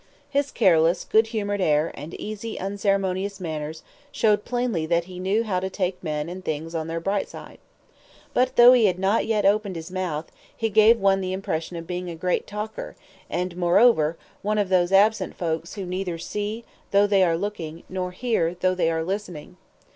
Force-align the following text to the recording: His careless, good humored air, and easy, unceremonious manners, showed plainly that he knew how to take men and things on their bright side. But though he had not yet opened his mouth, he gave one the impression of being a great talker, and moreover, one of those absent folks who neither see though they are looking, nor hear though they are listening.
His 0.31 0.49
careless, 0.49 1.03
good 1.03 1.27
humored 1.27 1.61
air, 1.61 1.91
and 1.93 2.15
easy, 2.15 2.59
unceremonious 2.59 3.39
manners, 3.39 3.83
showed 4.11 4.45
plainly 4.45 4.87
that 4.87 5.03
he 5.03 5.19
knew 5.19 5.43
how 5.43 5.59
to 5.59 5.69
take 5.69 6.03
men 6.03 6.27
and 6.27 6.43
things 6.43 6.73
on 6.73 6.87
their 6.87 6.99
bright 6.99 7.29
side. 7.29 7.59
But 8.33 8.55
though 8.55 8.73
he 8.73 8.85
had 8.87 8.97
not 8.97 9.27
yet 9.27 9.45
opened 9.45 9.75
his 9.75 9.91
mouth, 9.91 10.31
he 10.57 10.71
gave 10.71 10.99
one 10.99 11.21
the 11.21 11.33
impression 11.33 11.75
of 11.77 11.85
being 11.85 12.09
a 12.09 12.15
great 12.15 12.47
talker, 12.47 12.95
and 13.29 13.55
moreover, 13.55 14.17
one 14.41 14.57
of 14.57 14.69
those 14.69 14.91
absent 14.91 15.35
folks 15.35 15.75
who 15.75 15.85
neither 15.85 16.17
see 16.17 16.65
though 16.89 17.05
they 17.05 17.21
are 17.23 17.37
looking, 17.37 17.83
nor 17.87 18.09
hear 18.09 18.55
though 18.55 18.73
they 18.73 18.89
are 18.89 19.03
listening. 19.03 19.55